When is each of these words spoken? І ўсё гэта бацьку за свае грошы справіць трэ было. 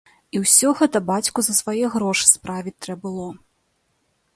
І 0.37 0.39
ўсё 0.43 0.71
гэта 0.79 1.01
бацьку 1.11 1.39
за 1.49 1.53
свае 1.61 1.85
грошы 1.99 2.25
справіць 2.35 2.79
трэ 2.87 2.93
было. 3.05 3.33